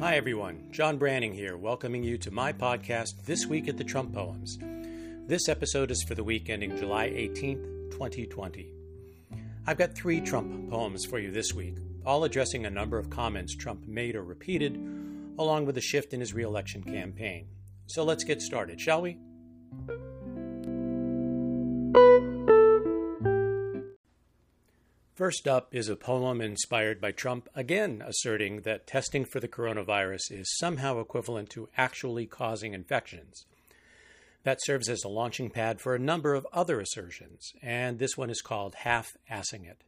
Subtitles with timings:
[0.00, 0.64] Hi, everyone.
[0.70, 4.56] John Branning here, welcoming you to my podcast, This Week at the Trump Poems.
[5.26, 8.72] This episode is for the week ending July 18th, 2020.
[9.66, 11.76] I've got three Trump poems for you this week,
[12.06, 14.74] all addressing a number of comments Trump made or repeated,
[15.38, 17.48] along with a shift in his reelection campaign.
[17.86, 19.18] So let's get started, shall we?
[25.20, 30.30] First up is a poem inspired by Trump again asserting that testing for the coronavirus
[30.30, 33.44] is somehow equivalent to actually causing infections.
[34.44, 38.30] That serves as a launching pad for a number of other assertions, and this one
[38.30, 39.84] is called Half Assing It.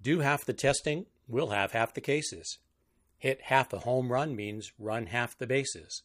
[0.00, 2.56] Do half the testing, we'll have half the cases.
[3.18, 6.04] Hit half a home run means run half the bases.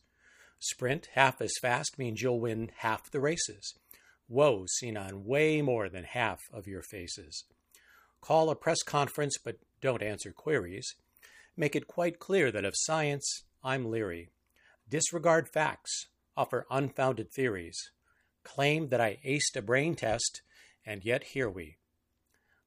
[0.59, 3.75] Sprint half as fast means you'll win half the races
[4.27, 7.46] woe seen on way more than half of your faces.
[8.21, 10.96] Call a press conference, but don't answer queries.
[11.57, 14.30] Make it quite clear that of science, I'm leery.
[14.90, 17.91] Disregard facts, offer unfounded theories.
[18.43, 20.41] Claim that I aced a brain test,
[20.85, 21.77] and yet here we.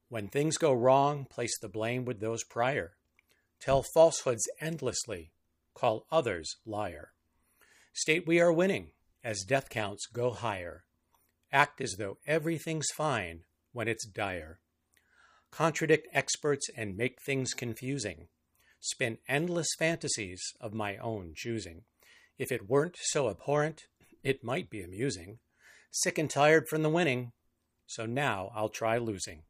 [0.09, 2.93] When things go wrong, place the blame with those prior.
[3.59, 5.31] Tell falsehoods endlessly,
[5.73, 7.11] call others liar.
[7.93, 8.91] State we are winning,
[9.23, 10.85] as death counts go higher
[11.51, 14.59] act as though everything's fine when it's dire.
[15.51, 18.27] Contradict experts and make things confusing.
[18.79, 21.83] Spin endless fantasies of my own choosing.
[22.37, 23.83] If it weren't so abhorrent,
[24.23, 25.39] it might be amusing.
[25.91, 27.31] Sick and tired from the winning,
[27.87, 29.43] so now I'll try losing.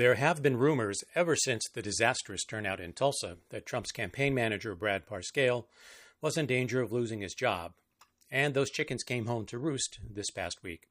[0.00, 4.74] There have been rumors ever since the disastrous turnout in Tulsa that Trump's campaign manager,
[4.74, 5.66] Brad Parscale,
[6.22, 7.74] was in danger of losing his job,
[8.30, 10.88] and those chickens came home to roost this past week.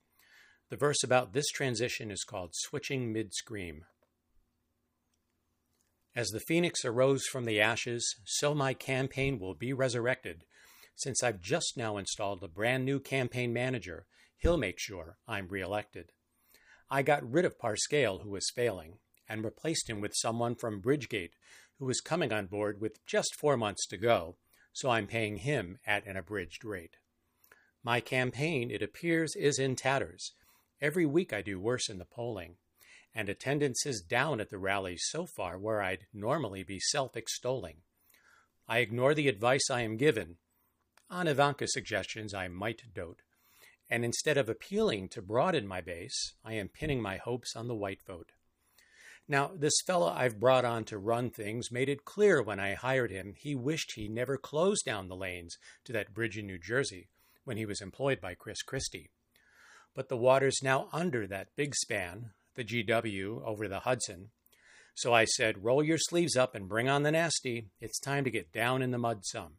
[0.70, 3.86] The verse about this transition is called Switching Mid Scream.
[6.16, 10.44] As the phoenix arose from the ashes, so my campaign will be resurrected.
[10.96, 14.06] Since I've just now installed a brand new campaign manager,
[14.38, 16.12] he'll make sure I'm reelected.
[16.92, 18.98] I got rid of Parscale, who was failing,
[19.30, 21.34] and replaced him with someone from Bridgegate,
[21.78, 24.36] who was coming on board with just four months to go,
[24.74, 26.98] so I'm paying him at an abridged rate.
[27.84, 30.34] My campaign, it appears, is in tatters.
[30.82, 32.56] Every week I do worse in the polling,
[33.14, 37.78] and attendance is down at the rallies so far where I'd normally be self extolling.
[38.68, 40.38] I ignore the advice I am given.
[41.10, 43.22] On Ivanka's suggestions, I might dote.
[43.90, 47.76] And instead of appealing to broaden my base, I am pinning my hopes on the
[47.76, 48.34] white vote.
[49.32, 53.12] Now, this fellow I've brought on to run things made it clear when I hired
[53.12, 57.10] him he wished he never closed down the lanes to that bridge in New Jersey
[57.44, 59.12] when he was employed by Chris Christie.
[59.94, 64.32] But the water's now under that big span, the GW over the Hudson.
[64.96, 67.68] So I said, roll your sleeves up and bring on the nasty.
[67.80, 69.58] It's time to get down in the mud some.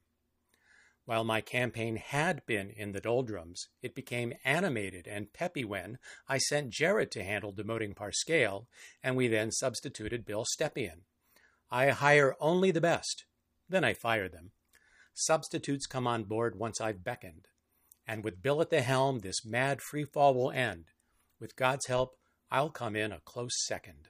[1.05, 6.39] While my campaign had been in the doldrums, it became animated and peppy when I
[6.39, 8.67] sent Jared to handle demoting Parscale,
[9.03, 11.03] and we then substituted Bill Stepien.
[11.71, 13.25] I hire only the best,
[13.69, 14.53] then I fire them.
[15.15, 17.49] Substitutes come on board once I've beckoned.
[18.07, 20.87] And with Bill at the helm, this mad free fall will end.
[21.39, 22.17] With God's help,
[22.51, 24.09] I'll come in a close second.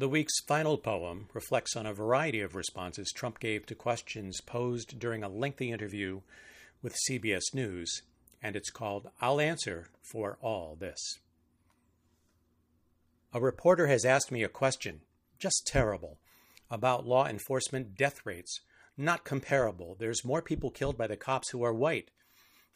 [0.00, 4.98] The week's final poem reflects on a variety of responses Trump gave to questions posed
[4.98, 6.22] during a lengthy interview
[6.80, 8.00] with CBS News,
[8.42, 11.18] and it's called I'll Answer for All This.
[13.34, 15.02] A reporter has asked me a question,
[15.38, 16.18] just terrible,
[16.70, 18.62] about law enforcement death rates.
[18.96, 19.96] Not comparable.
[19.98, 22.10] There's more people killed by the cops who are white,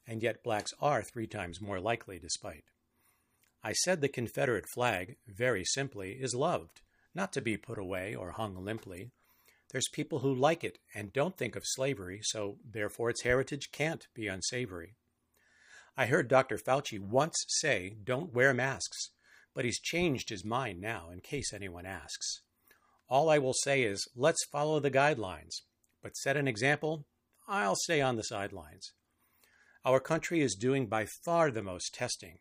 [0.07, 2.65] and yet blacks are three times more likely, despite.
[3.63, 6.83] I said the Confederate flag, very simply, is loved
[7.15, 9.11] not to be put away or hung limply.
[9.71, 14.07] There's people who like it and don't think of slavery, so therefore its heritage can't
[14.15, 14.95] be unsavory.
[15.97, 16.59] I heard Dr.
[16.59, 19.11] Fauci once say, don't wear masks,
[19.55, 22.41] but he's changed his mind now, in case anyone asks.
[23.09, 25.55] All I will say is, let's follow the guidelines,
[26.03, 27.07] but set an example,
[27.47, 28.93] I'll stay on the sidelines.
[29.85, 32.39] Our country is doing by far the most testing.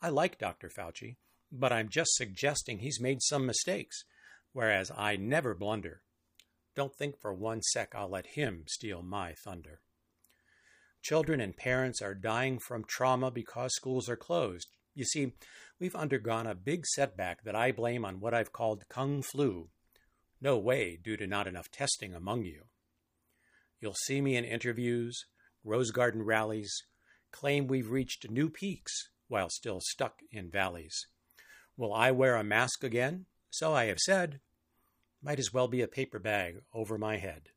[0.00, 0.70] I like Dr.
[0.70, 1.16] Fauci,
[1.50, 4.04] but I'm just suggesting he's made some mistakes
[4.54, 6.00] whereas I never blunder.
[6.74, 9.80] Don't think for one sec I'll let him steal my thunder.
[11.02, 14.68] Children and parents are dying from trauma because schools are closed.
[14.94, 15.34] You see,
[15.78, 19.68] we've undergone a big setback that I blame on what I've called Kung Flu.
[20.40, 22.62] No way due to not enough testing among you.
[23.80, 25.26] You'll see me in interviews,
[25.62, 26.72] rose garden rallies,
[27.32, 31.06] claim we've reached new peaks while still stuck in valleys.
[31.76, 33.26] Will I wear a mask again?
[33.56, 34.40] So I have said.
[35.22, 37.50] Might as well be a paper bag over my head.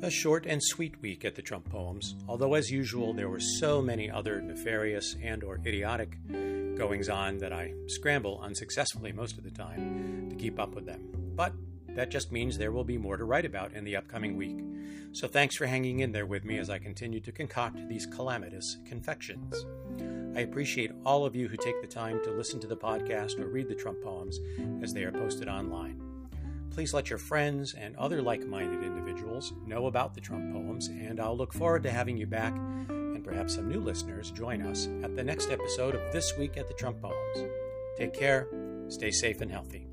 [0.00, 3.82] A short and sweet week at the Trump Poems, although as usual there were so
[3.82, 6.18] many other nefarious and or idiotic
[6.76, 11.32] goings on that I scramble unsuccessfully most of the time to keep up with them.
[11.34, 11.52] But
[11.94, 14.58] that just means there will be more to write about in the upcoming week.
[15.12, 18.78] So thanks for hanging in there with me as I continue to concoct these calamitous
[18.86, 19.66] confections.
[20.34, 23.46] I appreciate all of you who take the time to listen to the podcast or
[23.46, 24.40] read the Trump poems
[24.82, 26.00] as they are posted online.
[26.70, 31.20] Please let your friends and other like minded individuals know about the Trump poems, and
[31.20, 32.56] I'll look forward to having you back
[32.88, 36.68] and perhaps some new listeners join us at the next episode of This Week at
[36.68, 37.50] the Trump Poems.
[37.98, 38.48] Take care,
[38.88, 39.91] stay safe and healthy.